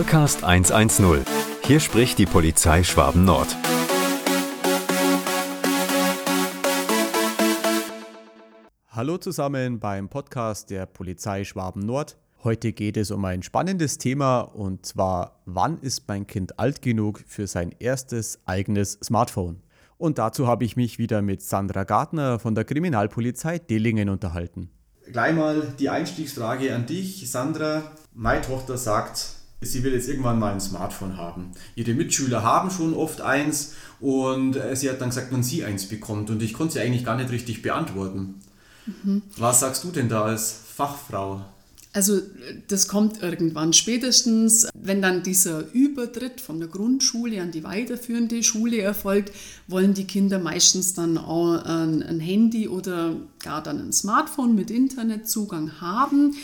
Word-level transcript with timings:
Vollcast 0.00 0.44
110. 0.44 1.26
Hier 1.62 1.78
spricht 1.78 2.16
die 2.16 2.24
Polizei 2.24 2.82
Schwaben 2.84 3.26
Nord. 3.26 3.54
Hallo 8.88 9.18
zusammen 9.18 9.78
beim 9.78 10.08
Podcast 10.08 10.70
der 10.70 10.86
Polizei 10.86 11.44
Schwaben 11.44 11.84
Nord. 11.84 12.16
Heute 12.42 12.72
geht 12.72 12.96
es 12.96 13.10
um 13.10 13.22
ein 13.26 13.42
spannendes 13.42 13.98
Thema 13.98 14.40
und 14.40 14.86
zwar, 14.86 15.42
wann 15.44 15.76
ist 15.80 16.08
mein 16.08 16.26
Kind 16.26 16.58
alt 16.58 16.80
genug 16.80 17.22
für 17.26 17.46
sein 17.46 17.74
erstes 17.78 18.40
eigenes 18.46 18.92
Smartphone? 19.04 19.60
Und 19.98 20.16
dazu 20.16 20.46
habe 20.46 20.64
ich 20.64 20.76
mich 20.76 20.98
wieder 20.98 21.20
mit 21.20 21.42
Sandra 21.42 21.84
Gartner 21.84 22.38
von 22.38 22.54
der 22.54 22.64
Kriminalpolizei 22.64 23.58
Dillingen 23.58 24.08
unterhalten. 24.08 24.70
Gleich 25.12 25.34
mal 25.34 25.74
die 25.78 25.90
Einstiegsfrage 25.90 26.74
an 26.74 26.86
dich, 26.86 27.30
Sandra. 27.30 27.82
Meine 28.14 28.40
Tochter 28.40 28.78
sagt, 28.78 29.39
sie 29.60 29.84
will 29.84 29.92
jetzt 29.92 30.08
irgendwann 30.08 30.38
mal 30.38 30.52
ein 30.52 30.60
Smartphone 30.60 31.16
haben. 31.16 31.52
Ihre 31.74 31.94
Mitschüler 31.94 32.42
haben 32.42 32.70
schon 32.70 32.94
oft 32.94 33.20
eins 33.20 33.74
und 34.00 34.56
äh, 34.56 34.74
sie 34.74 34.88
hat 34.88 35.00
dann 35.00 35.10
gesagt, 35.10 35.28
wann 35.30 35.42
sie 35.42 35.64
eins 35.64 35.86
bekommt 35.86 36.30
und 36.30 36.42
ich 36.42 36.54
konnte 36.54 36.74
sie 36.74 36.80
eigentlich 36.80 37.04
gar 37.04 37.16
nicht 37.16 37.30
richtig 37.30 37.62
beantworten. 37.62 38.40
Mhm. 38.86 39.22
Was 39.36 39.60
sagst 39.60 39.84
du 39.84 39.90
denn 39.90 40.08
da 40.08 40.24
als 40.24 40.52
Fachfrau? 40.74 41.44
Also 41.92 42.20
das 42.68 42.86
kommt 42.86 43.20
irgendwann 43.20 43.72
spätestens, 43.72 44.68
wenn 44.74 45.02
dann 45.02 45.24
dieser 45.24 45.64
Übertritt 45.72 46.40
von 46.40 46.60
der 46.60 46.68
Grundschule 46.68 47.42
an 47.42 47.50
die 47.50 47.64
weiterführende 47.64 48.44
Schule 48.44 48.80
erfolgt, 48.80 49.32
wollen 49.66 49.92
die 49.92 50.04
Kinder 50.04 50.38
meistens 50.38 50.94
dann 50.94 51.18
auch 51.18 51.64
ein, 51.64 52.04
ein 52.04 52.20
Handy 52.20 52.68
oder 52.68 53.16
gar 53.42 53.60
dann 53.60 53.88
ein 53.88 53.92
Smartphone 53.92 54.54
mit 54.54 54.70
Internetzugang 54.70 55.80
haben. 55.80 56.36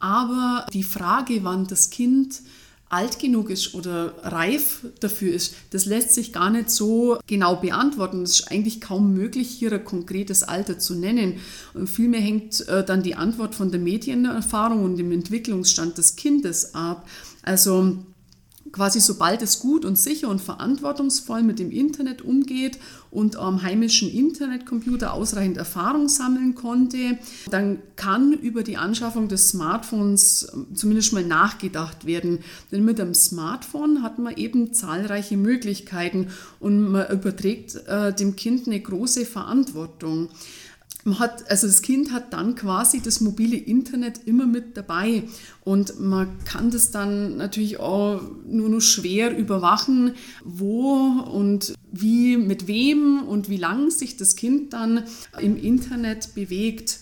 Aber 0.00 0.66
die 0.72 0.82
Frage, 0.82 1.44
wann 1.44 1.66
das 1.66 1.90
Kind 1.90 2.42
alt 2.88 3.20
genug 3.20 3.50
ist 3.50 3.74
oder 3.74 4.14
reif 4.24 4.84
dafür 4.98 5.32
ist, 5.32 5.54
das 5.70 5.86
lässt 5.86 6.12
sich 6.12 6.32
gar 6.32 6.50
nicht 6.50 6.70
so 6.70 7.18
genau 7.28 7.56
beantworten. 7.56 8.22
Es 8.22 8.40
ist 8.40 8.50
eigentlich 8.50 8.80
kaum 8.80 9.14
möglich, 9.14 9.48
hier 9.48 9.72
ein 9.72 9.84
konkretes 9.84 10.42
Alter 10.42 10.78
zu 10.78 10.96
nennen. 10.96 11.34
Und 11.72 11.88
vielmehr 11.88 12.20
hängt 12.20 12.66
äh, 12.68 12.84
dann 12.84 13.04
die 13.04 13.14
Antwort 13.14 13.54
von 13.54 13.70
der 13.70 13.78
Medienerfahrung 13.78 14.82
und 14.82 14.96
dem 14.96 15.12
Entwicklungsstand 15.12 15.98
des 15.98 16.16
Kindes 16.16 16.74
ab. 16.74 17.06
Also 17.42 17.98
quasi 18.72 19.00
sobald 19.00 19.42
es 19.42 19.60
gut 19.60 19.84
und 19.84 19.98
sicher 19.98 20.28
und 20.28 20.40
verantwortungsvoll 20.40 21.42
mit 21.42 21.58
dem 21.58 21.70
Internet 21.70 22.22
umgeht 22.22 22.78
und 23.10 23.36
am 23.36 23.62
heimischen 23.62 24.10
Internetcomputer 24.10 25.12
ausreichend 25.12 25.56
Erfahrung 25.56 26.08
sammeln 26.08 26.54
konnte, 26.54 27.18
dann 27.50 27.78
kann 27.96 28.32
über 28.32 28.62
die 28.62 28.76
Anschaffung 28.76 29.28
des 29.28 29.48
Smartphones 29.48 30.48
ähm, 30.54 30.68
zumindest 30.74 31.12
mal 31.12 31.24
nachgedacht 31.24 32.06
werden. 32.06 32.38
Denn 32.70 32.84
mit 32.84 32.98
dem 32.98 33.14
Smartphone 33.14 34.02
hat 34.02 34.18
man 34.18 34.36
eben 34.36 34.72
zahlreiche 34.72 35.36
Möglichkeiten 35.36 36.28
und 36.60 36.92
man 36.92 37.10
überträgt 37.10 37.74
äh, 37.86 38.14
dem 38.14 38.36
Kind 38.36 38.66
eine 38.66 38.80
große 38.80 39.26
Verantwortung 39.26 40.28
man 41.04 41.18
hat, 41.18 41.50
also 41.50 41.66
das 41.66 41.82
Kind 41.82 42.12
hat 42.12 42.32
dann 42.32 42.54
quasi 42.54 43.00
das 43.00 43.20
mobile 43.20 43.56
Internet 43.56 44.20
immer 44.26 44.46
mit 44.46 44.76
dabei 44.76 45.22
und 45.64 45.98
man 46.00 46.28
kann 46.44 46.70
das 46.70 46.90
dann 46.90 47.36
natürlich 47.36 47.78
auch 47.78 48.20
nur 48.46 48.68
noch 48.68 48.80
schwer 48.80 49.36
überwachen, 49.36 50.14
wo 50.44 50.96
und 51.32 51.74
wie, 51.90 52.36
mit 52.36 52.66
wem 52.66 53.22
und 53.22 53.48
wie 53.48 53.56
lang 53.56 53.90
sich 53.90 54.16
das 54.16 54.36
Kind 54.36 54.72
dann 54.72 55.04
im 55.38 55.56
Internet 55.56 56.34
bewegt. 56.34 57.00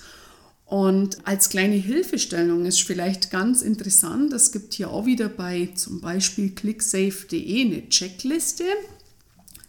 Und 0.65 1.27
als 1.27 1.49
kleine 1.49 1.77
Hilfestellung 1.77 2.67
ist 2.67 2.83
vielleicht 2.83 3.31
ganz 3.31 3.63
interessant, 3.63 4.35
es 4.35 4.53
gibt 4.53 4.75
hier 4.75 4.91
auch 4.91 5.07
wieder 5.07 5.29
bei 5.31 5.71
zum 5.75 6.03
Beispiel 6.03 6.51
clicksafe.de 6.51 7.65
eine 7.65 7.89
Checkliste, 7.89 8.65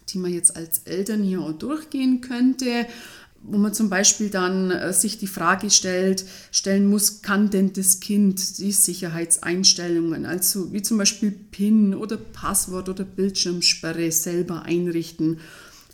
die 0.10 0.18
man 0.18 0.34
jetzt 0.34 0.58
als 0.58 0.80
Eltern 0.80 1.24
hier 1.24 1.42
auch 1.42 1.54
durchgehen 1.54 2.20
könnte 2.20 2.86
wo 3.52 3.58
man 3.58 3.74
zum 3.74 3.90
Beispiel 3.90 4.30
dann 4.30 4.72
äh, 4.72 4.94
sich 4.94 5.18
die 5.18 5.28
Frage 5.28 5.70
stellt, 5.70 6.26
stellen 6.52 6.88
muss, 6.88 7.22
kann 7.22 7.50
denn 7.50 7.74
das 7.74 8.00
Kind 8.00 8.58
die 8.60 8.72
Sicherheitseinstellungen, 8.72 10.26
also 10.26 10.72
wie 10.74 10.82
zum 10.82 10.98
Beispiel 10.98 11.32
PIN 11.32 11.96
oder 11.96 12.18
Passwort 12.18 12.90
oder 12.90 13.04
Bildschirmsperre 13.04 14.12
selber 14.12 14.64
einrichten? 14.64 15.40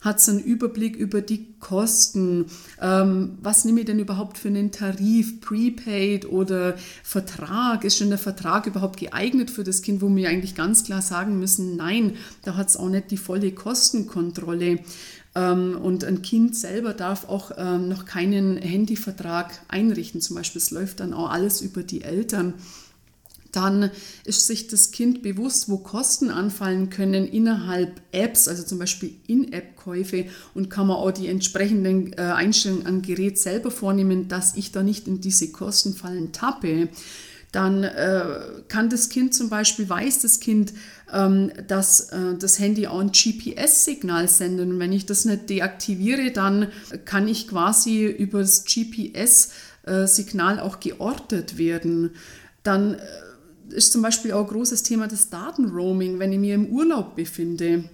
Hat 0.05 0.19
es 0.19 0.29
einen 0.29 0.39
Überblick 0.39 0.95
über 0.95 1.19
die 1.19 1.55
Kosten? 1.59 2.45
Ähm, 2.79 3.39
was 3.41 3.65
nehme 3.65 3.79
ich 3.79 3.87
denn 3.87 3.97
überhaupt 3.97 4.37
für 4.37 4.49
einen 4.49 4.71
Tarif, 4.71 5.41
Prepaid 5.41 6.29
oder 6.29 6.75
Vertrag? 7.01 7.83
Ist 7.83 7.97
schon 7.97 8.09
der 8.09 8.19
Vertrag 8.19 8.67
überhaupt 8.67 8.99
geeignet 8.99 9.49
für 9.49 9.63
das 9.63 9.81
Kind, 9.81 10.03
wo 10.03 10.15
wir 10.15 10.29
eigentlich 10.29 10.53
ganz 10.53 10.83
klar 10.83 11.01
sagen 11.01 11.39
müssen, 11.39 11.75
nein, 11.75 12.13
da 12.43 12.55
hat 12.55 12.69
es 12.69 12.77
auch 12.77 12.89
nicht 12.89 13.09
die 13.09 13.17
volle 13.17 13.51
Kostenkontrolle. 13.51 14.77
Ähm, 15.35 15.77
und 15.81 16.03
ein 16.03 16.21
Kind 16.21 16.55
selber 16.55 16.93
darf 16.93 17.27
auch 17.27 17.51
ähm, 17.57 17.89
noch 17.89 18.05
keinen 18.05 18.57
Handyvertrag 18.57 19.61
einrichten. 19.67 20.21
Zum 20.21 20.35
Beispiel, 20.35 20.61
es 20.61 20.71
läuft 20.71 21.01
dann 21.01 21.13
auch 21.13 21.29
alles 21.29 21.61
über 21.61 21.83
die 21.83 22.01
Eltern. 22.01 22.53
Dann 23.51 23.89
ist 24.25 24.47
sich 24.47 24.67
das 24.67 24.91
Kind 24.91 25.21
bewusst, 25.21 25.69
wo 25.69 25.77
Kosten 25.77 26.29
anfallen 26.29 26.89
können 26.89 27.25
innerhalb 27.25 28.01
Apps, 28.11 28.49
also 28.49 28.63
zum 28.63 28.79
Beispiel 28.79 29.11
In-App-Käufe 29.27 30.25
und 30.53 30.69
kann 30.69 30.87
man 30.87 30.97
auch 30.97 31.11
die 31.11 31.27
entsprechenden 31.27 32.11
äh, 32.13 32.21
Einstellungen 32.21 32.85
am 32.85 33.01
Gerät 33.01 33.39
selber 33.39 33.71
vornehmen, 33.71 34.27
dass 34.27 34.57
ich 34.57 34.73
da 34.73 34.83
nicht 34.83 35.07
in 35.07 35.21
diese 35.21 35.51
Kostenfallen 35.51 36.33
tappe 36.33 36.89
dann 37.55 37.85
äh, 37.85 38.25
kann 38.67 38.89
das 38.89 39.07
Kind 39.07 39.33
zum 39.33 39.49
Beispiel, 39.49 39.87
weiß 39.87 40.19
das 40.19 40.41
Kind, 40.41 40.73
ähm, 41.13 41.51
dass 41.67 42.09
äh, 42.09 42.35
das 42.37 42.59
Handy 42.59 42.87
auch 42.87 42.99
ein 42.99 43.11
GPS-Signal 43.11 44.27
sendet. 44.27 44.67
Und 44.67 44.79
wenn 44.79 44.91
ich 44.91 45.05
das 45.05 45.23
nicht 45.23 45.49
deaktiviere, 45.49 46.31
dann 46.31 46.67
kann 47.05 47.29
ich 47.29 47.47
quasi 47.47 48.05
über 48.07 48.39
das 48.39 48.65
GPS-Signal 48.65 50.59
auch 50.59 50.81
geortet 50.81 51.57
werden. 51.57 52.11
Dann 52.63 52.95
äh, 52.95 52.97
ist 53.69 53.93
zum 53.93 54.01
Beispiel 54.01 54.33
auch 54.33 54.41
ein 54.41 54.47
großes 54.53 54.83
Thema 54.83 55.07
das 55.07 55.29
Datenroaming, 55.29 56.19
wenn 56.19 56.33
ich 56.33 56.39
mir 56.39 56.55
im 56.55 56.67
Urlaub 56.67 57.15
befinde. 57.15 57.85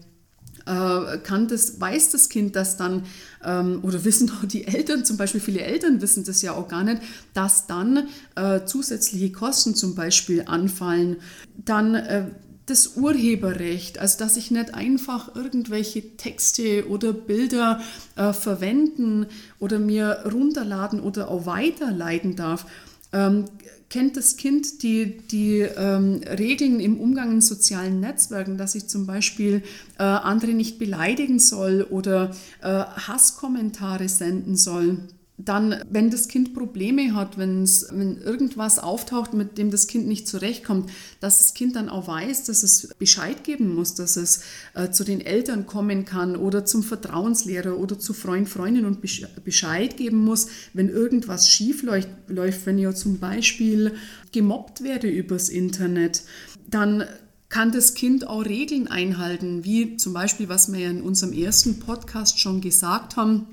Äh, 0.66 1.17
kann 1.19 1.47
das, 1.47 1.79
weiß 1.79 2.09
das 2.11 2.29
Kind 2.29 2.55
das 2.55 2.78
dann, 2.78 3.03
oder 3.44 4.03
wissen 4.03 4.31
auch 4.31 4.46
die 4.46 4.68
Eltern, 4.68 5.06
zum 5.06 5.18
Beispiel 5.18 5.41
viele 5.41 5.62
Eltern 5.62 6.02
wissen 6.02 6.24
das 6.24 6.41
ja 6.41 6.53
auch 6.53 6.68
gar 6.68 6.84
nicht, 6.84 7.02
dass 7.34 7.68
dann 7.68 8.07
äh, 8.35 8.66
zusätzliche 8.66 9.31
Kosten 9.31 9.75
zum 9.75 9.96
Beispiel 9.96 10.44
anfallen. 10.46 11.18
Dann 11.57 11.96
äh, 11.96 12.25
das 12.68 12.96
Urheberrecht, 12.96 14.00
also 14.00 14.19
dass 14.19 14.38
ich 14.38 14.52
nicht 14.52 14.74
einfach 14.74 15.35
irgendwelche 15.35 16.16
Texte 16.18 16.88
oder 16.88 17.12
Bilder 17.12 17.81
äh, 18.16 18.34
verwenden 18.34 19.25
oder 19.59 19.79
mir 19.79 20.23
runterladen 20.31 21.02
oder 21.02 21.29
auch 21.29 21.46
weiterleiten 21.46 22.35
darf. 22.35 22.66
Ähm, 23.12 23.46
kennt 23.91 24.16
das 24.16 24.38
Kind 24.38 24.84
die, 24.84 25.18
die 25.28 25.59
ähm, 25.59 26.22
Regeln 26.25 26.79
im 26.79 27.00
Umgang 27.00 27.31
in 27.34 27.41
sozialen 27.41 28.00
Netzwerken, 28.00 28.57
dass 28.57 28.74
ich 28.74 28.88
zum 28.88 29.06
Beispiel 29.06 29.63
äh, 30.00 30.03
andere 30.03 30.53
nicht 30.53 30.79
beleidigen 30.79 31.40
soll 31.40 31.85
oder 31.90 32.31
äh, 32.62 32.68
Hasskommentare 32.68 34.07
senden 34.07 34.56
soll? 34.56 34.97
Dann, 35.46 35.84
wenn 35.90 36.09
das 36.09 36.28
Kind 36.28 36.53
Probleme 36.53 37.16
hat, 37.16 37.38
wenn's, 37.38 37.88
wenn 37.91 38.18
irgendwas 38.18 38.79
auftaucht, 38.79 39.34
mit 39.34 39.57
dem 39.57 39.72
das 39.72 39.88
Kind 39.88 40.07
nicht 40.07 40.28
zurechtkommt, 40.28 40.90
dass 41.19 41.38
das 41.40 41.53
Kind 41.53 41.75
dann 41.75 41.90
auch 41.90 42.07
weiß, 42.07 42.46
dass 42.46 42.63
es 42.63 42.94
Bescheid 43.00 43.44
geben 43.44 43.74
muss, 43.74 43.96
dass 43.96 44.18
es 44.18 44.41
äh, 44.74 44.90
zu 44.91 45.03
den 45.03 45.22
Eltern 45.22 45.66
kommen 45.66 46.06
kann 46.06 46.35
oder 46.35 46.66
zum 46.66 46.84
Vertrauenslehrer 46.84 47.78
oder 47.78 47.97
zu 47.97 48.13
Freund, 48.13 48.50
Freundin 48.50 48.85
und 48.85 49.00
Bescheid 49.44 49.97
geben 49.97 50.17
muss, 50.17 50.47
wenn 50.73 50.90
irgendwas 50.90 51.49
schief 51.49 51.84
läuft, 51.84 52.66
wenn 52.66 52.78
ich 52.78 52.96
zum 52.96 53.20
Beispiel 53.20 53.94
gemobbt 54.32 54.84
werde 54.84 55.09
übers 55.09 55.49
Internet, 55.49 56.23
dann 56.70 57.05
kann 57.49 57.72
das 57.72 57.94
Kind 57.94 58.28
auch 58.28 58.46
Regeln 58.46 58.87
einhalten, 58.87 59.66
wie 59.66 59.97
zum 59.97 60.14
Beispiel, 60.14 60.47
was 60.49 60.72
wir 60.72 60.79
ja 60.79 60.90
in 60.90 61.02
unserem 61.02 61.34
ersten 61.34 61.79
Podcast 61.79 62.40
schon 62.40 62.61
gesagt 62.61 63.17
haben, 63.17 63.47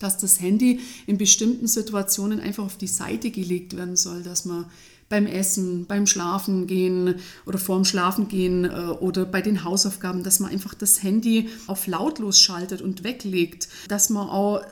dass 0.00 0.18
das 0.18 0.40
Handy 0.40 0.80
in 1.06 1.18
bestimmten 1.18 1.66
Situationen 1.66 2.40
einfach 2.40 2.64
auf 2.64 2.76
die 2.76 2.86
Seite 2.86 3.30
gelegt 3.30 3.76
werden 3.76 3.96
soll, 3.96 4.22
dass 4.22 4.44
man 4.44 4.66
beim 5.08 5.26
Essen, 5.26 5.86
beim 5.86 6.06
Schlafen 6.06 6.66
gehen 6.66 7.16
oder 7.46 7.58
vorm 7.58 7.84
Schlafen 7.84 8.28
gehen 8.28 8.64
äh, 8.64 8.68
oder 9.00 9.24
bei 9.24 9.40
den 9.40 9.64
Hausaufgaben, 9.64 10.24
dass 10.24 10.40
man 10.40 10.50
einfach 10.50 10.74
das 10.74 11.02
Handy 11.02 11.48
auf 11.66 11.86
lautlos 11.86 12.40
schaltet 12.40 12.82
und 12.82 13.04
weglegt, 13.04 13.68
dass 13.88 14.10
man 14.10 14.28
auch 14.28 14.62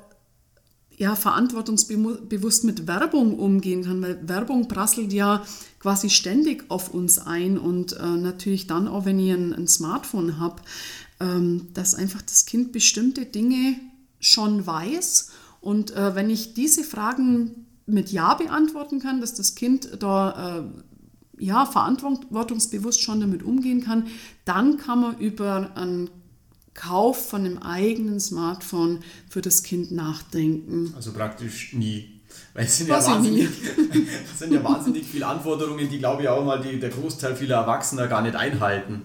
ja, 0.97 1.17
verantwortungsbewusst 1.17 2.65
mit 2.65 2.87
Werbung 2.87 3.39
umgehen 3.39 3.85
kann, 3.85 4.03
weil 4.03 4.29
Werbung 4.29 4.69
prasselt 4.69 5.13
ja 5.13 5.45
quasi 5.81 6.09
ständig 6.09 6.65
auf 6.69 6.95
uns 6.95 7.19
ein 7.19 7.59
und 7.59 7.95
äh, 7.95 8.07
natürlich 8.07 8.67
dann 8.67 8.89
auch, 8.89 9.05
wenn 9.05 9.19
ihr 9.19 9.35
ein, 9.35 9.53
ein 9.53 9.67
Smartphone 9.67 10.39
habt, 10.39 10.65
ähm, 11.21 11.69
dass 11.75 11.95
einfach 11.95 12.23
das 12.23 12.47
Kind 12.47 12.73
bestimmte 12.73 13.27
Dinge 13.27 13.77
schon 14.25 14.67
weiß. 14.67 15.31
Und 15.61 15.93
äh, 15.93 16.15
wenn 16.15 16.31
ich 16.31 16.55
diese 16.55 16.83
Fragen 16.83 17.67
mit 17.87 18.11
Ja 18.11 18.35
beantworten 18.35 19.01
kann, 19.01 19.21
dass 19.21 19.35
das 19.35 19.55
Kind 19.55 20.03
da 20.03 20.59
äh, 20.59 21.45
ja, 21.45 21.67
verantwortungsbewusst 21.67 23.03
schon 23.03 23.21
damit 23.21 23.43
umgehen 23.43 23.85
kann, 23.85 24.07
dann 24.45 24.79
kann 24.79 25.01
man 25.01 25.19
über 25.19 25.71
einen 25.75 26.11
Kauf 26.73 27.29
von 27.29 27.45
einem 27.45 27.59
eigenen 27.59 28.19
Smartphone 28.19 29.01
für 29.29 29.43
das 29.43 29.63
Kind 29.63 29.93
nachdenken. 29.93 30.93
Also 30.97 31.13
praktisch 31.13 31.73
nie. 31.73 32.21
Weil 32.53 32.65
es 32.65 32.79
sind, 32.79 32.89
ja 32.89 33.05
wahnsinnig, 33.05 33.49
es 34.33 34.39
sind 34.39 34.53
ja 34.53 34.65
wahnsinnig 34.65 35.05
viele 35.05 35.27
Anforderungen, 35.27 35.89
die, 35.89 35.99
glaube 35.99 36.23
ich, 36.23 36.29
auch 36.29 36.45
mal 36.45 36.61
die, 36.61 36.81
der 36.81 36.91
Großteil 36.91 37.37
vieler 37.37 37.57
Erwachsener 37.57 38.09
gar 38.09 38.23
nicht 38.23 38.35
einhalten 38.35 39.03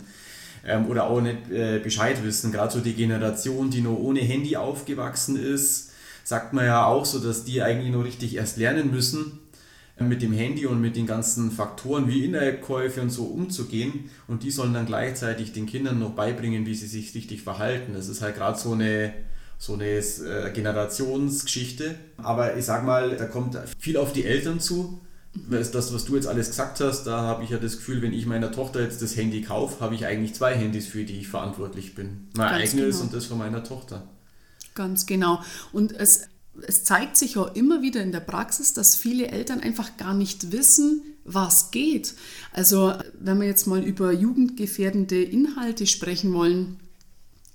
ähm, 0.66 0.88
oder 0.88 1.08
auch 1.08 1.22
nicht 1.22 1.50
äh, 1.52 1.80
Bescheid 1.80 2.24
wissen. 2.24 2.52
Gerade 2.52 2.72
so 2.72 2.80
die 2.80 2.94
Generation, 2.94 3.70
die 3.70 3.82
nur 3.82 4.00
ohne 4.00 4.20
Handy 4.20 4.56
aufgewachsen 4.56 5.38
ist, 5.38 5.92
sagt 6.24 6.54
man 6.54 6.66
ja 6.66 6.86
auch 6.86 7.06
so, 7.06 7.20
dass 7.20 7.44
die 7.44 7.62
eigentlich 7.62 7.92
nur 7.92 8.06
richtig 8.06 8.36
erst 8.36 8.58
lernen 8.58 8.92
müssen, 8.92 9.40
äh, 9.98 10.04
mit 10.04 10.22
dem 10.22 10.34
Handy 10.34 10.66
und 10.66 10.82
mit 10.82 10.96
den 10.96 11.08
ganzen 11.08 11.52
Faktoren 11.52 12.08
wie 12.08 12.26
In-App-Käufe 12.26 13.02
und 13.02 13.10
so 13.10 13.26
umzugehen. 13.26 14.10
Und 14.28 14.44
die 14.44 14.52
sollen 14.52 14.74
dann 14.74 14.86
gleichzeitig 14.86 15.54
den 15.54 15.66
Kindern 15.66 16.00
noch 16.00 16.12
beibringen, 16.12 16.66
wie 16.66 16.76
sie 16.76 16.88
sich 16.88 17.16
richtig 17.16 17.42
verhalten. 17.42 17.94
Das 17.94 18.08
ist 18.08 18.22
halt 18.22 18.36
gerade 18.36 18.58
so 18.58 18.74
eine 18.74 19.14
so 19.60 19.74
eine 19.74 19.86
äh, 19.86 20.52
Generationsgeschichte. 20.54 21.96
Aber 22.18 22.56
ich 22.56 22.66
sag 22.66 22.86
mal, 22.86 23.18
da 23.18 23.26
kommt 23.26 23.58
viel 23.78 23.98
auf 23.98 24.14
die 24.14 24.26
Eltern 24.26 24.60
zu. 24.60 25.02
Das, 25.50 25.94
was 25.94 26.06
du 26.06 26.16
jetzt 26.16 26.28
alles 26.28 26.50
gesagt 26.50 26.80
hast, 26.80 27.04
da 27.04 27.22
habe 27.22 27.44
ich 27.44 27.50
ja 27.50 27.58
das 27.58 27.78
Gefühl, 27.78 28.02
wenn 28.02 28.14
ich 28.14 28.26
meiner 28.26 28.52
Tochter 28.52 28.82
jetzt 28.82 29.02
das 29.02 29.16
Handy 29.16 29.42
kaufe, 29.42 29.80
habe 29.80 29.96
ich 29.96 30.06
eigentlich 30.06 30.34
zwei 30.34 30.56
Handys, 30.56 30.88
für 30.88 31.04
die 31.04 31.20
ich 31.20 31.28
verantwortlich 31.28 31.96
bin. 31.96 32.28
Mein 32.36 32.50
Ganz 32.50 32.74
eigenes 32.74 32.96
genau. 32.96 33.04
und 33.04 33.14
das 33.14 33.26
von 33.26 33.38
meiner 33.38 33.64
Tochter. 33.64 34.08
Ganz 34.76 35.06
genau. 35.06 35.42
Und 35.72 35.94
es, 35.94 36.28
es 36.66 36.84
zeigt 36.84 37.18
sich 37.18 37.38
auch 37.38 37.56
immer 37.56 37.82
wieder 37.82 38.02
in 38.02 38.12
der 38.12 38.20
Praxis, 38.22 38.74
dass 38.74 38.96
viele 38.96 39.28
Eltern 39.28 39.60
einfach 39.60 39.98
gar 39.98 40.14
nicht 40.14 40.52
wissen, 40.52 41.02
was 41.26 41.72
geht. 41.72 42.16
Also 42.54 42.94
wenn 43.20 43.40
wir 43.40 43.48
jetzt 43.48 43.68
mal 43.68 43.84
über 43.84 44.12
jugendgefährdende 44.12 45.22
Inhalte 45.22 45.86
sprechen 45.86 46.34
wollen, 46.34 46.78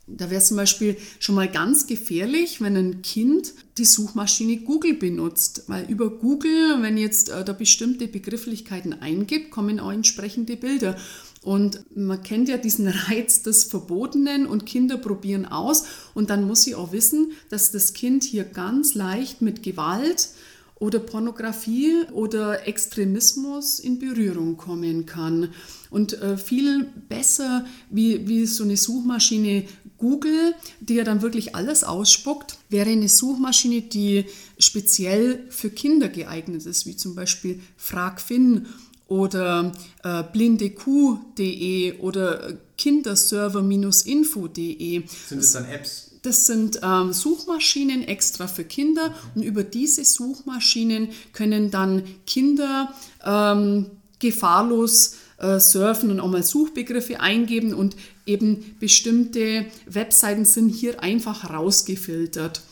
da 0.06 0.31
wäre 0.31 0.41
es 0.41 0.49
zum 0.49 0.56
Beispiel 0.56 0.97
schon 1.19 1.35
mal 1.35 1.51
ganz 1.51 1.87
gefährlich, 1.87 2.61
wenn 2.61 2.77
ein 2.77 3.03
Kind 3.03 3.55
die 3.79 3.85
Suchmaschine 3.85 4.59
Google 4.59 4.95
benutzt, 4.95 5.65
weil 5.67 5.91
über 5.91 6.11
Google, 6.11 6.83
wenn 6.83 6.97
jetzt 6.97 7.31
äh, 7.31 7.45
da 7.45 7.53
bestimmte 7.53 8.06
Begrifflichkeiten 8.06 8.93
eingibt, 8.93 9.51
kommen 9.51 9.81
auch 9.81 9.93
entsprechende 9.93 10.56
Bilder. 10.56 10.97
Und 11.43 11.85
man 11.95 12.23
kennt 12.23 12.49
ja 12.49 12.59
diesen 12.59 12.89
Reiz 13.09 13.43
des 13.43 13.65
Verbotenen 13.65 14.47
und 14.47 14.67
Kinder 14.67 14.99
probieren 14.99 15.47
aus. 15.47 15.85
Und 16.12 16.31
dann 16.31 16.47
muss 16.47 16.62
sie 16.62 16.75
auch 16.75 16.93
wissen, 16.93 17.33
dass 17.49 17.73
das 17.73 17.95
Kind 17.95 18.25
hier 18.25 18.45
ganz 18.45 18.95
leicht 18.95 19.43
mit 19.43 19.62
Gewalt 19.62 20.29
oder 20.76 20.99
Pornografie 20.99 22.05
oder 22.12 22.67
Extremismus 22.67 23.79
in 23.79 23.99
Berührung 23.99 24.56
kommen 24.56 25.05
kann. 25.06 25.50
Und 25.91 26.21
äh, 26.21 26.37
viel 26.37 26.88
besser 27.09 27.65
wie, 27.91 28.26
wie 28.26 28.47
so 28.47 28.65
eine 28.65 28.76
Suchmaschine 28.76 29.65
Google, 29.99 30.56
die 30.81 30.94
ja 30.94 31.05
dann 31.05 31.23
wirklich 31.23 31.55
alles 31.55 31.85
ausspuckt, 31.85 32.59
wäre 32.69 32.91
eine 32.91 33.09
Suchmaschine, 33.09 33.82
die 33.82 34.25
speziell 34.59 35.47
für 35.50 35.71
Kinder 35.71 36.09
geeignet 36.09 36.67
ist, 36.67 36.87
wie 36.87 36.97
zum 36.97 37.15
Beispiel 37.15 37.61
FragFin 37.76 38.67
oder 39.06 39.71
äh, 40.03 40.25
blindekuh.de 40.25 41.99
oder 41.99 42.59
kinderserver-info.de. 42.76 45.03
Sind 45.29 45.38
das 45.38 45.53
dann 45.53 45.67
Apps? 45.67 46.13
Das 46.25 46.47
sind 46.47 46.81
ähm, 46.82 47.12
Suchmaschinen 47.12 48.03
extra 48.03 48.47
für 48.47 48.65
Kinder 48.65 49.15
und 49.35 49.43
über 49.43 49.62
diese 49.62 50.06
Suchmaschinen 50.06 51.11
können 51.35 51.71
dann 51.71 52.03
Kinder 52.26 52.94
ähm, 53.23 53.91
gefahrlos 54.21 55.17
äh, 55.37 55.61
surfen 55.61 56.11
und 56.11 56.21
auch 56.21 56.31
mal 56.31 56.43
Suchbegriffe 56.43 57.21
eingeben 57.21 57.75
und 57.75 57.94
eben 58.25 58.75
bestimmte 58.81 59.67
Webseiten 59.85 60.47
sind 60.47 60.71
hier 60.71 61.03
einfach 61.03 61.50
rausgefiltert. 61.50 62.62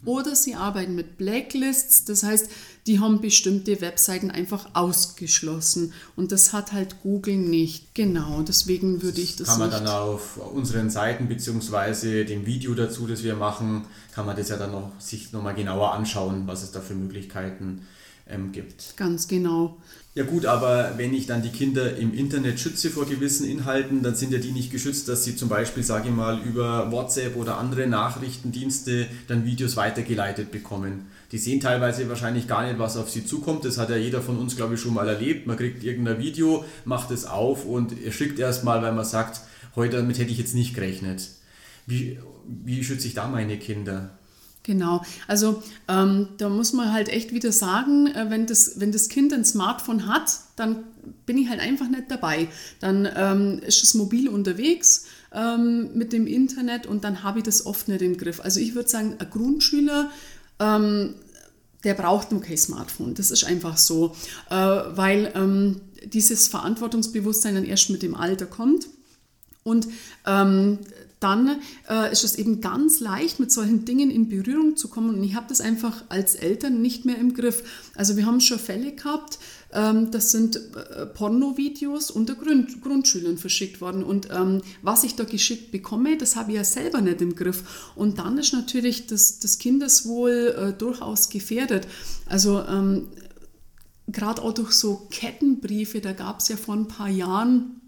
oder 0.05 0.35
sie 0.35 0.55
arbeiten 0.55 0.95
mit 0.95 1.17
Blacklists, 1.17 2.05
das 2.05 2.23
heißt, 2.23 2.49
die 2.87 2.99
haben 2.99 3.21
bestimmte 3.21 3.79
Webseiten 3.79 4.29
einfach 4.29 4.69
ausgeschlossen. 4.73 5.93
Und 6.15 6.31
das 6.31 6.51
hat 6.51 6.73
halt 6.73 7.01
Google 7.01 7.37
nicht. 7.37 7.95
Genau, 7.95 8.41
deswegen 8.41 9.01
würde 9.01 9.21
ich 9.21 9.37
das. 9.37 9.47
Kann 9.47 9.59
man 9.59 9.71
dann 9.71 9.87
auf 9.87 10.37
unseren 10.37 10.89
Seiten 10.89 11.27
bzw. 11.27 12.25
dem 12.25 12.45
Video 12.45 12.73
dazu, 12.73 13.07
das 13.07 13.23
wir 13.23 13.35
machen, 13.35 13.85
kann 14.13 14.25
man 14.25 14.35
das 14.35 14.49
ja 14.49 14.57
dann 14.57 14.71
noch 14.71 14.91
sich 14.99 15.31
nochmal 15.31 15.55
genauer 15.55 15.93
anschauen, 15.93 16.45
was 16.45 16.63
es 16.63 16.71
da 16.71 16.81
für 16.81 16.95
Möglichkeiten 16.95 17.85
ähm, 18.27 18.51
gibt. 18.51 18.95
Ganz 18.97 19.27
genau. 19.27 19.77
Ja 20.15 20.23
gut, 20.23 20.45
aber 20.45 20.93
wenn 20.97 21.11
ich 21.13 21.25
dann 21.25 21.41
die 21.41 21.49
Kinder 21.49 21.97
im 21.97 22.13
Internet 22.13 22.59
schütze 22.59 22.91
vor 22.91 23.07
gewissen 23.07 23.49
Inhalten, 23.49 24.03
dann 24.03 24.13
sind 24.13 24.31
ja 24.31 24.37
die 24.37 24.51
nicht 24.51 24.71
geschützt, 24.71 25.09
dass 25.09 25.23
sie 25.23 25.35
zum 25.35 25.49
Beispiel, 25.49 25.81
sage 25.81 26.09
ich 26.09 26.15
mal, 26.15 26.39
über 26.43 26.91
WhatsApp 26.91 27.35
oder 27.35 27.57
andere 27.57 27.87
Nachrichtendienste 27.87 29.07
dann 29.27 29.43
Videos 29.43 29.75
weitergeleitet 29.75 30.51
bekommen. 30.51 31.07
Die 31.31 31.39
sehen 31.39 31.59
teilweise 31.59 32.07
wahrscheinlich 32.09 32.47
gar 32.47 32.63
nicht, 32.63 32.77
was 32.77 32.95
auf 32.95 33.09
sie 33.09 33.25
zukommt. 33.25 33.65
Das 33.65 33.79
hat 33.79 33.89
ja 33.89 33.95
jeder 33.95 34.21
von 34.21 34.37
uns, 34.37 34.55
glaube 34.55 34.75
ich, 34.75 34.81
schon 34.81 34.93
mal 34.93 35.07
erlebt. 35.07 35.47
Man 35.47 35.57
kriegt 35.57 35.83
irgendein 35.83 36.19
Video, 36.19 36.63
macht 36.85 37.09
es 37.09 37.25
auf 37.25 37.65
und 37.65 37.99
erschrickt 38.05 38.37
erstmal, 38.37 38.83
weil 38.83 38.93
man 38.93 39.05
sagt, 39.05 39.41
heute 39.75 39.97
damit 39.97 40.19
hätte 40.19 40.31
ich 40.31 40.37
jetzt 40.37 40.53
nicht 40.53 40.75
gerechnet. 40.75 41.27
Wie, 41.87 42.19
wie 42.45 42.83
schütze 42.83 43.07
ich 43.07 43.15
da 43.15 43.27
meine 43.27 43.57
Kinder? 43.57 44.11
Genau, 44.63 45.03
also 45.27 45.61
ähm, 45.89 46.29
da 46.37 46.47
muss 46.47 46.71
man 46.71 46.93
halt 46.93 47.09
echt 47.09 47.33
wieder 47.33 47.51
sagen, 47.51 48.07
äh, 48.07 48.29
wenn, 48.29 48.45
das, 48.45 48.79
wenn 48.79 48.93
das 48.93 49.09
Kind 49.09 49.33
ein 49.33 49.43
Smartphone 49.43 50.07
hat, 50.07 50.31
dann 50.55 50.85
bin 51.25 51.37
ich 51.37 51.49
halt 51.49 51.59
einfach 51.59 51.89
nicht 51.89 52.09
dabei. 52.09 52.47
Dann 52.79 53.07
ähm, 53.13 53.59
ist 53.59 53.83
es 53.83 53.93
mobil 53.93 54.29
unterwegs 54.29 55.05
ähm, 55.33 55.89
mit 55.95 56.13
dem 56.13 56.27
Internet 56.27 56.87
und 56.87 57.03
dann 57.03 57.23
habe 57.23 57.39
ich 57.39 57.43
das 57.43 57.65
oft 57.65 57.89
nicht 57.89 58.01
im 58.01 58.15
Griff. 58.15 58.39
Also 58.39 58.61
ich 58.61 58.73
würde 58.73 58.87
sagen, 58.87 59.15
ein 59.19 59.29
Grundschüler, 59.29 60.09
ähm, 60.59 61.15
der 61.83 61.95
braucht 61.95 62.31
nur 62.31 62.41
kein 62.41 62.57
Smartphone. 62.57 63.15
Das 63.15 63.31
ist 63.31 63.43
einfach 63.43 63.75
so, 63.75 64.15
äh, 64.49 64.55
weil 64.55 65.29
ähm, 65.35 65.81
dieses 66.05 66.47
Verantwortungsbewusstsein 66.47 67.55
dann 67.55 67.65
erst 67.65 67.89
mit 67.89 68.01
dem 68.01 68.15
Alter 68.15 68.45
kommt. 68.45 68.87
Und 69.63 69.87
ähm, 70.25 70.79
dann 71.23 71.61
äh, 71.89 72.11
ist 72.11 72.23
es 72.23 72.35
eben 72.35 72.61
ganz 72.61 72.99
leicht, 72.99 73.39
mit 73.39 73.51
solchen 73.51 73.85
Dingen 73.85 74.11
in 74.11 74.27
Berührung 74.27 74.75
zu 74.75 74.89
kommen. 74.89 75.15
Und 75.15 75.23
ich 75.23 75.35
habe 75.35 75.45
das 75.47 75.61
einfach 75.61 76.03
als 76.09 76.35
Eltern 76.35 76.81
nicht 76.81 77.05
mehr 77.05 77.17
im 77.17 77.33
Griff. 77.33 77.63
Also 77.95 78.17
wir 78.17 78.25
haben 78.25 78.41
schon 78.41 78.59
Fälle 78.59 78.91
gehabt, 78.91 79.39
ähm, 79.71 80.11
das 80.11 80.31
sind 80.31 80.57
äh, 80.57 81.05
Pornovideos 81.05 82.11
unter 82.11 82.35
Grund, 82.35 82.81
Grundschülern 82.81 83.37
verschickt 83.37 83.81
worden. 83.81 84.03
Und 84.03 84.29
ähm, 84.31 84.61
was 84.81 85.03
ich 85.03 85.15
da 85.15 85.23
geschickt 85.23 85.71
bekomme, 85.71 86.17
das 86.17 86.35
habe 86.35 86.51
ich 86.51 86.57
ja 86.57 86.63
selber 86.63 87.01
nicht 87.01 87.21
im 87.21 87.35
Griff. 87.35 87.91
Und 87.95 88.19
dann 88.19 88.37
ist 88.37 88.53
natürlich 88.53 89.07
das, 89.07 89.39
das 89.39 89.57
Kindeswohl 89.57 90.55
äh, 90.57 90.73
durchaus 90.77 91.29
gefährdet. 91.29 91.87
Also 92.27 92.63
ähm, 92.67 93.07
gerade 94.07 94.41
auch 94.41 94.53
durch 94.53 94.71
so 94.71 95.07
Kettenbriefe, 95.09 96.01
da 96.01 96.13
gab 96.13 96.39
es 96.39 96.49
ja 96.49 96.57
vor 96.57 96.75
ein 96.75 96.87
paar 96.87 97.09
Jahren 97.09 97.79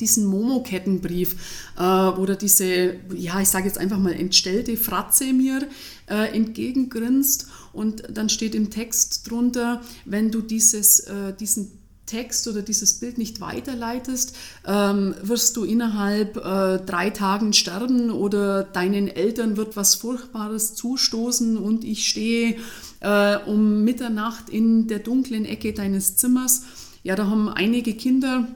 diesen 0.00 0.26
Momo-Kettenbrief, 0.26 1.32
äh, 1.76 1.78
da 1.78 2.34
diese, 2.40 2.96
ja, 3.14 3.40
ich 3.40 3.48
sage 3.48 3.66
jetzt 3.66 3.78
einfach 3.78 3.98
mal, 3.98 4.12
entstellte 4.12 4.76
Fratze 4.76 5.32
mir 5.32 5.68
äh, 6.08 6.34
entgegengrinst 6.36 7.48
und 7.72 8.04
dann 8.10 8.28
steht 8.28 8.54
im 8.54 8.70
Text 8.70 9.30
drunter, 9.30 9.82
wenn 10.04 10.30
du 10.30 10.40
dieses, 10.40 11.00
äh, 11.00 11.32
diesen 11.38 11.84
Text 12.06 12.46
oder 12.48 12.62
dieses 12.62 12.94
Bild 13.00 13.16
nicht 13.16 13.40
weiterleitest, 13.40 14.36
ähm, 14.66 15.14
wirst 15.22 15.56
du 15.56 15.64
innerhalb 15.64 16.36
äh, 16.36 16.78
drei 16.78 17.10
Tagen 17.10 17.52
sterben 17.52 18.10
oder 18.10 18.62
deinen 18.62 19.08
Eltern 19.08 19.56
wird 19.56 19.76
was 19.76 19.94
Furchtbares 19.94 20.74
zustoßen 20.74 21.56
und 21.56 21.82
ich 21.82 22.06
stehe 22.06 22.56
äh, 23.00 23.36
um 23.46 23.84
Mitternacht 23.84 24.50
in 24.50 24.86
der 24.86 24.98
dunklen 24.98 25.46
Ecke 25.46 25.72
deines 25.72 26.16
Zimmers. 26.16 26.64
Ja, 27.02 27.16
da 27.16 27.26
haben 27.26 27.48
einige 27.48 27.94
Kinder 27.94 28.48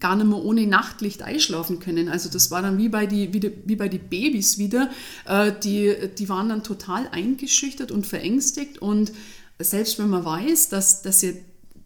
gar 0.00 0.16
nicht 0.16 0.26
mehr 0.26 0.42
ohne 0.42 0.66
Nachtlicht 0.66 1.22
einschlafen 1.22 1.78
können. 1.78 2.08
Also 2.08 2.28
das 2.28 2.50
war 2.50 2.62
dann 2.62 2.78
wie 2.78 2.88
bei 2.88 3.06
die, 3.06 3.32
wie, 3.32 3.40
die, 3.40 3.52
wie 3.64 3.76
bei 3.76 3.88
die 3.88 3.98
Babys 3.98 4.58
wieder. 4.58 4.90
Äh, 5.26 5.52
die, 5.62 5.94
die 6.18 6.28
waren 6.28 6.48
dann 6.48 6.64
total 6.64 7.08
eingeschüchtert 7.08 7.92
und 7.92 8.06
verängstigt 8.06 8.78
und 8.78 9.12
selbst 9.58 9.98
wenn 9.98 10.08
man 10.08 10.24
weiß, 10.24 10.70
dass, 10.70 11.02
dass 11.02 11.22
ja 11.22 11.30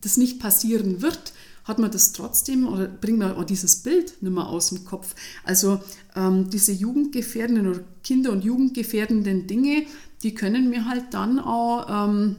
das 0.00 0.16
nicht 0.16 0.38
passieren 0.38 1.02
wird, 1.02 1.32
hat 1.64 1.78
man 1.78 1.90
das 1.90 2.12
trotzdem 2.12 2.68
oder 2.68 2.86
bringt 2.86 3.18
man 3.18 3.36
auch 3.36 3.44
dieses 3.44 3.76
Bild 3.76 4.22
nicht 4.22 4.32
mehr 4.32 4.46
aus 4.46 4.68
dem 4.68 4.84
Kopf. 4.84 5.14
Also 5.44 5.80
ähm, 6.14 6.50
diese 6.50 6.72
jugendgefährdenden 6.72 7.68
oder 7.68 7.80
Kinder- 8.02 8.32
und 8.32 8.44
jugendgefährdenden 8.44 9.46
Dinge, 9.46 9.86
die 10.22 10.34
können 10.34 10.68
mir 10.68 10.86
halt 10.86 11.12
dann 11.12 11.38
auch, 11.38 12.08
ähm, 12.08 12.36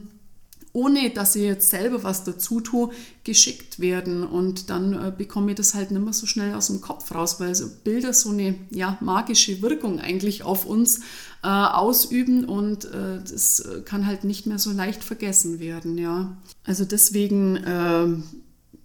ohne 0.76 1.08
dass 1.08 1.34
ich 1.36 1.44
jetzt 1.44 1.70
selber 1.70 2.02
was 2.02 2.24
dazu 2.24 2.60
tue, 2.60 2.90
geschickt 3.24 3.80
werden. 3.80 4.24
Und 4.24 4.68
dann 4.68 4.92
äh, 4.92 5.10
bekomme 5.10 5.52
ich 5.52 5.56
das 5.56 5.74
halt 5.74 5.90
nicht 5.90 6.04
mehr 6.04 6.12
so 6.12 6.26
schnell 6.26 6.52
aus 6.52 6.66
dem 6.66 6.82
Kopf 6.82 7.14
raus, 7.14 7.40
weil 7.40 7.54
so 7.54 7.66
Bilder 7.82 8.12
so 8.12 8.28
eine 8.28 8.56
ja, 8.70 8.98
magische 9.00 9.62
Wirkung 9.62 10.00
eigentlich 10.00 10.42
auf 10.42 10.66
uns 10.66 10.98
äh, 11.42 11.48
ausüben 11.48 12.44
und 12.44 12.84
äh, 12.84 13.20
das 13.22 13.66
kann 13.86 14.06
halt 14.06 14.24
nicht 14.24 14.44
mehr 14.46 14.58
so 14.58 14.70
leicht 14.70 15.02
vergessen 15.02 15.60
werden. 15.60 15.96
Ja. 15.96 16.36
Also 16.64 16.84
deswegen 16.84 17.58
ähm, 17.66 18.24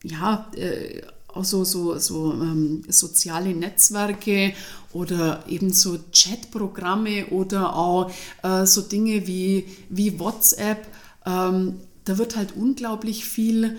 ja, 0.03 0.49
äh, 0.55 1.01
auch 1.27 1.43
so, 1.43 1.65
so, 1.65 1.97
so 1.97 2.31
ähm, 2.31 2.83
soziale 2.87 3.53
Netzwerke 3.53 4.53
oder 4.93 5.43
eben 5.49 5.73
so 5.73 5.97
Chatprogramme 6.13 7.27
oder 7.27 7.75
auch 7.75 8.09
äh, 8.43 8.65
so 8.65 8.81
Dinge 8.81 9.27
wie, 9.27 9.65
wie 9.89 10.17
WhatsApp. 10.17 10.87
Ähm, 11.25 11.79
da 12.05 12.17
wird 12.17 12.35
halt 12.35 12.55
unglaublich 12.55 13.25
viel 13.25 13.77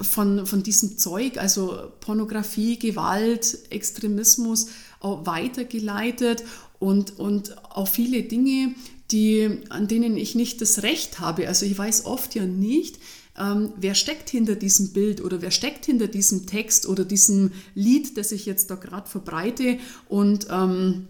von, 0.00 0.46
von 0.46 0.62
diesem 0.62 0.98
Zeug, 0.98 1.38
also 1.38 1.92
Pornografie, 2.00 2.78
Gewalt, 2.78 3.58
Extremismus, 3.70 4.68
weitergeleitet 5.00 6.44
und, 6.78 7.18
und 7.18 7.56
auch 7.70 7.88
viele 7.88 8.22
Dinge, 8.22 8.74
die, 9.10 9.60
an 9.68 9.86
denen 9.86 10.16
ich 10.16 10.34
nicht 10.34 10.60
das 10.60 10.82
Recht 10.82 11.20
habe. 11.20 11.46
Also 11.46 11.66
ich 11.66 11.76
weiß 11.76 12.06
oft 12.06 12.34
ja 12.34 12.46
nicht, 12.46 12.98
ähm, 13.38 13.72
wer 13.76 13.94
steckt 13.94 14.30
hinter 14.30 14.54
diesem 14.54 14.92
Bild 14.92 15.20
oder 15.20 15.42
wer 15.42 15.50
steckt 15.50 15.86
hinter 15.86 16.06
diesem 16.06 16.46
Text 16.46 16.86
oder 16.86 17.04
diesem 17.04 17.52
Lied, 17.74 18.16
das 18.16 18.32
ich 18.32 18.46
jetzt 18.46 18.70
da 18.70 18.76
gerade 18.76 19.08
verbreite. 19.08 19.78
Und 20.08 20.46
ähm, 20.50 21.08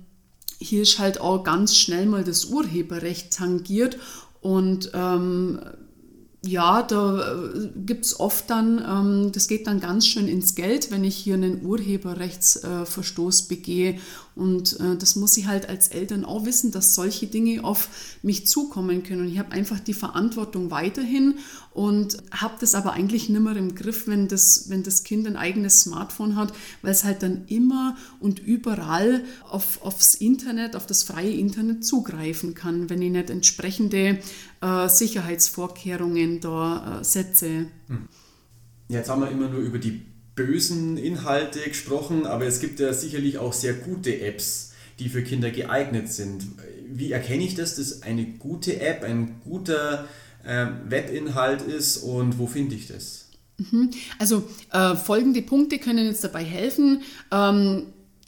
hier 0.59 0.83
ist 0.83 0.99
halt 0.99 1.21
auch 1.21 1.45
ganz 1.45 1.77
schnell 1.77 2.07
mal 2.07 2.25
das 2.25 2.47
Urheberrecht 2.47 3.33
tangiert. 3.33 3.99
Und 4.45 4.91
ähm, 4.93 5.59
ja, 6.45 6.83
da 6.83 7.33
äh, 7.33 7.71
gibt 7.87 8.05
es 8.05 8.21
oft 8.21 8.51
dann, 8.51 8.79
ähm, 8.87 9.33
das 9.33 9.49
geht 9.49 9.67
dann 9.67 9.81
ganz 9.81 10.07
schön 10.07 10.29
ins 10.29 10.55
Geld, 10.55 10.91
wenn 10.91 11.03
ich 11.03 11.17
hier 11.17 11.33
einen 11.33 11.65
Urheberrechtsverstoß 11.65 13.41
äh, 13.41 13.49
begehe. 13.49 13.99
Und 14.37 14.81
äh, 14.81 14.97
das 14.97 15.14
muss 15.14 15.37
ich 15.37 15.47
halt 15.47 15.69
als 15.69 15.88
Eltern 15.88 16.25
auch 16.25 16.45
wissen, 16.45 16.73
dass 16.73 16.95
solche 16.95 17.26
Dinge 17.29 17.62
auf 17.62 18.19
mich 18.23 18.47
zukommen 18.49 19.05
können. 19.05 19.23
Und 19.23 19.29
ich 19.29 19.38
habe 19.38 19.53
einfach 19.53 19.79
die 19.79 19.95
Verantwortung 19.95 20.73
weiterhin 20.73 21.35
und 21.73 22.17
habe 22.33 22.55
das 22.59 22.75
aber 22.75 22.95
eigentlich 22.95 23.29
nimmer 23.29 23.57
im 23.57 23.76
Griff, 23.76 24.09
wenn 24.09 24.26
das, 24.26 24.71
wenn 24.71 24.83
das 24.83 25.05
Kind 25.05 25.26
ein 25.26 25.37
eigenes 25.37 25.83
Smartphone 25.83 26.35
hat, 26.35 26.53
weil 26.83 26.91
es 26.91 27.05
halt 27.05 27.23
dann 27.23 27.45
immer 27.47 27.97
und 28.19 28.41
überall 28.41 29.23
auf, 29.49 29.81
aufs 29.83 30.17
Internet, 30.17 30.75
auf 30.75 30.87
das 30.87 31.05
freie 31.05 31.33
Internet 31.33 31.85
zugreifen 31.85 32.55
kann, 32.55 32.91
wenn 32.91 33.03
ich 33.03 33.12
nicht 33.12 33.31
entsprechende 33.31 34.19
äh, 34.61 34.88
Sicherheitsvorkehrungen 34.88 36.41
da 36.41 37.00
äh, 37.00 37.05
setze. 37.05 37.67
Hm. 37.87 38.09
Jetzt 38.88 39.09
haben 39.09 39.23
wir 39.23 39.31
immer 39.31 39.49
nur 39.49 39.61
über 39.61 39.79
die 39.79 40.13
bösen 40.35 40.97
Inhalte 40.97 41.61
gesprochen, 41.61 42.26
aber 42.26 42.47
es 42.47 42.61
gibt 42.61 42.81
ja 42.81 42.93
sicherlich 42.93 43.38
auch 43.38 43.53
sehr 43.53 43.75
gute 43.75 44.21
Apps, 44.21 44.73
die 44.99 45.09
für 45.09 45.23
Kinder 45.23 45.50
geeignet 45.50 46.12
sind. 46.12 46.45
Wie 46.88 47.12
erkenne 47.12 47.45
ich 47.45 47.55
das, 47.55 47.76
dass 47.76 48.03
eine 48.03 48.25
gute 48.25 48.81
App 48.81 49.03
ein 49.03 49.41
guter 49.45 50.09
äh, 50.45 50.67
Webinhalt 50.88 51.62
ist 51.62 51.99
und 51.99 52.38
wo 52.38 52.47
finde 52.47 52.75
ich 52.75 52.88
das? 52.88 53.29
Mhm. 53.59 53.91
Also 54.19 54.49
äh, 54.73 54.97
folgende 54.97 55.43
Punkte 55.43 55.79
können 55.79 56.07
jetzt 56.07 56.25
dabei 56.25 56.45
helfen. 56.45 57.03
Ähm, 57.31 57.87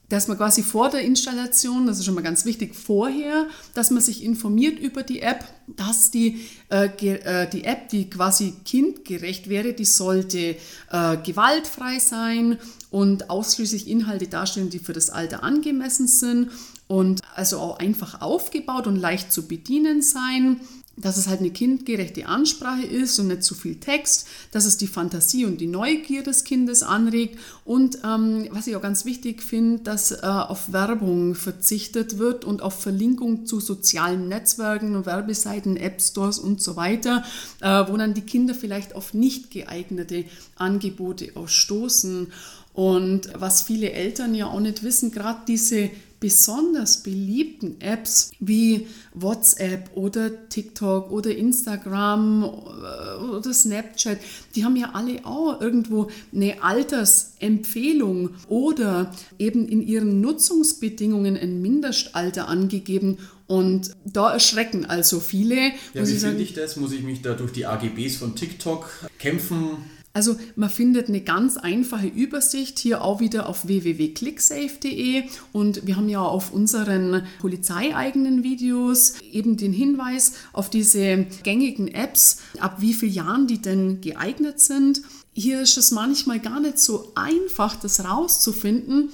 dass 0.09 0.29
man 0.29 0.37
quasi 0.37 0.63
vor 0.63 0.89
der 0.89 1.01
Installation, 1.01 1.87
das 1.87 1.99
ist 1.99 2.05
schon 2.05 2.15
mal 2.15 2.23
ganz 2.23 2.45
wichtig, 2.45 2.75
vorher, 2.75 3.47
dass 3.75 3.91
man 3.91 4.01
sich 4.01 4.23
informiert 4.23 4.79
über 4.79 5.03
die 5.03 5.21
App, 5.21 5.45
dass 5.67 6.11
die, 6.11 6.47
äh, 6.71 6.87
äh, 6.87 7.49
die 7.51 7.65
App, 7.65 7.89
die 7.89 8.09
quasi 8.09 8.55
kindgerecht 8.65 9.49
wäre, 9.49 9.73
die 9.73 9.85
sollte 9.85 10.57
äh, 10.93 11.17
gewaltfrei 11.25 11.99
sein 11.99 12.59
und 12.91 13.31
ausschließlich 13.31 13.89
Inhalte 13.89 14.29
darstellen, 14.29 14.71
die 14.71 14.79
für 14.79 14.93
das 14.93 15.11
Alter 15.11 15.43
angemessen 15.43 16.07
sind 16.07 16.51
und 16.87 17.23
also 17.35 17.59
auch 17.59 17.79
einfach 17.79 18.21
aufgebaut 18.21 18.87
und 18.87 18.97
leicht 18.97 19.33
zu 19.33 19.49
bedienen 19.49 20.03
sein 20.03 20.61
dass 20.97 21.17
es 21.17 21.29
halt 21.29 21.41
eine 21.41 21.51
kindgerechte 21.51 22.27
Ansprache 22.27 22.87
ist 22.87 23.19
und 23.19 23.29
nicht 23.29 23.43
zu 23.43 23.55
viel 23.55 23.77
Text, 23.77 24.27
dass 24.51 24.65
es 24.65 24.77
die 24.77 24.87
Fantasie 24.87 25.45
und 25.45 25.61
die 25.61 25.67
Neugier 25.67 26.23
des 26.23 26.45
Kindes 26.45 26.83
anregt 26.83 27.39
und 27.65 27.99
ähm, 28.05 28.49
was 28.51 28.67
ich 28.67 28.77
auch 28.77 28.83
ganz 28.83 29.05
wichtig 29.05 29.43
finde, 29.43 29.83
dass 29.83 30.13
äh, 30.13 30.19
auf 30.23 30.73
Werbung 30.73 31.35
verzichtet 31.35 32.19
wird 32.19 32.45
und 32.45 32.63
auf 32.63 32.81
Verlinkung 32.81 33.47
zu 33.47 33.61
sozialen 33.61 34.29
Netzwerken 34.29 35.05
Werbeseiten, 35.05 35.77
App 35.77 36.01
Stores 36.01 36.39
und 36.39 36.61
so 36.61 36.77
weiter, 36.77 37.25
äh, 37.61 37.85
wo 37.89 37.97
dann 37.97 38.15
die 38.15 38.23
Kinder 38.23 38.55
vielleicht 38.55 38.95
auf 38.95 39.15
nicht 39.15 39.51
geeignete 39.51 40.25
Angebote 40.57 41.33
ausstoßen. 41.35 42.33
Und 42.73 43.31
was 43.35 43.63
viele 43.63 43.93
Eltern 43.93 44.35
ja 44.35 44.49
auch 44.49 44.61
nicht 44.61 44.83
wissen, 44.83 45.11
gerade 45.11 45.41
diese 45.49 45.91
besonders 46.21 47.03
beliebten 47.03 47.81
Apps 47.81 48.31
wie 48.41 48.87
WhatsApp 49.15 49.91
oder 49.95 50.49
TikTok 50.49 51.11
oder 51.11 51.35
Instagram 51.35 52.45
äh, 52.45 53.25
oder 53.25 53.53
Snapchat, 53.53 54.19
die 54.55 54.65
haben 54.65 54.77
ja 54.77 54.91
alle 54.95 55.25
auch 55.25 55.61
irgendwo 55.61 56.09
eine 56.35 56.63
Altersempfehlung 56.63 58.31
oder 58.49 59.13
eben 59.39 59.69
in 59.69 59.83
ihren 59.83 60.21
Nutzungsbedingungen 60.21 61.37
ein 61.37 61.61
Mindestalter 61.61 62.49
angegeben. 62.49 63.19
Und 63.47 63.93
da 64.05 64.33
erschrecken 64.33 64.87
also 64.87 65.21
viele. 65.21 65.71
Ja, 65.95 66.07
wie 66.07 66.15
finde 66.15 66.43
ich 66.43 66.55
das? 66.55 66.77
Muss 66.77 66.93
ich 66.93 67.03
mich 67.03 67.23
da 67.23 67.35
durch 67.35 67.53
die 67.53 67.67
AGBs 67.67 68.17
von 68.17 68.35
TikTok 68.35 68.91
kämpfen? 69.19 69.96
Also 70.17 70.39
man 70.55 70.71
findet 70.71 71.09
eine 71.09 71.21
ganz 71.21 71.59
einfache 71.59 72.07
Übersicht 72.07 72.79
hier 72.79 73.03
auch 73.03 73.21
wieder 73.21 73.51
auf 73.51 73.67
www.clicksafe.de 73.67 75.25
und 75.53 75.87
wir 75.87 75.97
haben 75.97 76.09
ja 76.09 76.23
auf 76.23 76.55
unseren 76.55 77.27
polizeieigenen 77.39 78.43
Videos 78.43 79.21
eben 79.31 79.59
den 79.59 79.75
Hinweis 79.75 80.33
auf 80.55 80.71
diese 80.71 81.27
gängigen 81.43 81.89
Apps, 81.89 82.39
ab 82.61 82.77
wie 82.79 82.95
vielen 82.95 83.13
Jahren 83.13 83.47
die 83.47 83.61
denn 83.61 84.01
geeignet 84.01 84.59
sind. 84.59 85.03
Hier 85.35 85.61
ist 85.61 85.77
es 85.77 85.91
manchmal 85.91 86.41
gar 86.41 86.61
nicht 86.61 86.79
so 86.79 87.13
einfach, 87.15 87.77
das 87.77 88.03
rauszufinden, 88.03 89.11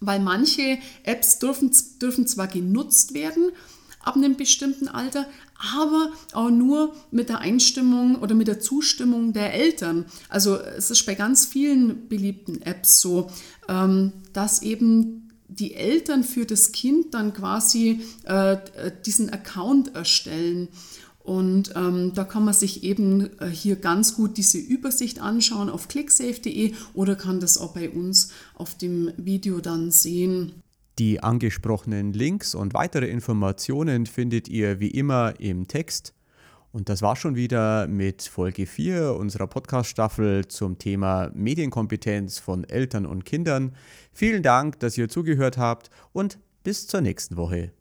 weil 0.00 0.18
manche 0.18 0.78
Apps 1.04 1.38
dürfen, 1.38 1.70
dürfen 2.02 2.26
zwar 2.26 2.48
genutzt 2.48 3.14
werden, 3.14 3.52
ab 4.02 4.16
einem 4.16 4.34
bestimmten 4.36 4.88
Alter, 4.88 5.26
aber 5.74 6.10
auch 6.32 6.50
nur 6.50 6.94
mit 7.10 7.28
der 7.28 7.38
Einstimmung 7.38 8.16
oder 8.16 8.34
mit 8.34 8.48
der 8.48 8.60
Zustimmung 8.60 9.32
der 9.32 9.54
Eltern. 9.54 10.06
Also 10.28 10.56
es 10.58 10.90
ist 10.90 11.04
bei 11.06 11.14
ganz 11.14 11.46
vielen 11.46 12.08
beliebten 12.08 12.62
Apps 12.62 13.00
so, 13.00 13.30
ähm, 13.68 14.12
dass 14.32 14.62
eben 14.62 15.30
die 15.48 15.74
Eltern 15.74 16.24
für 16.24 16.46
das 16.46 16.72
Kind 16.72 17.14
dann 17.14 17.32
quasi 17.32 18.00
äh, 18.24 18.56
diesen 19.06 19.30
Account 19.30 19.94
erstellen. 19.94 20.68
Und 21.24 21.72
ähm, 21.74 22.12
da 22.14 22.24
kann 22.24 22.44
man 22.44 22.52
sich 22.52 22.84
eben 22.84 23.30
äh, 23.40 23.48
hier 23.48 23.76
ganz 23.76 24.14
gut 24.14 24.36
diese 24.36 24.58
Übersicht 24.58 25.20
anschauen 25.20 25.70
auf 25.70 25.88
clicksafe.de 25.88 26.74
oder 26.92 27.16
kann 27.16 27.40
das 27.40 27.56
auch 27.56 27.72
bei 27.72 27.88
uns 27.88 28.28
auf 28.54 28.76
dem 28.76 29.10
Video 29.16 29.60
dann 29.60 29.90
sehen. 29.90 30.63
Die 31.00 31.20
angesprochenen 31.20 32.12
Links 32.12 32.54
und 32.54 32.72
weitere 32.72 33.06
Informationen 33.06 34.06
findet 34.06 34.48
ihr 34.48 34.78
wie 34.78 34.90
immer 34.90 35.40
im 35.40 35.66
Text. 35.66 36.14
Und 36.70 36.88
das 36.88 37.02
war 37.02 37.16
schon 37.16 37.34
wieder 37.34 37.88
mit 37.88 38.22
Folge 38.22 38.66
4 38.66 39.14
unserer 39.14 39.48
Podcast-Staffel 39.48 40.46
zum 40.46 40.78
Thema 40.78 41.30
Medienkompetenz 41.34 42.38
von 42.38 42.62
Eltern 42.64 43.06
und 43.06 43.24
Kindern. 43.24 43.74
Vielen 44.12 44.42
Dank, 44.44 44.78
dass 44.80 44.96
ihr 44.96 45.08
zugehört 45.08 45.58
habt 45.58 45.90
und 46.12 46.38
bis 46.62 46.86
zur 46.86 47.00
nächsten 47.00 47.36
Woche. 47.36 47.72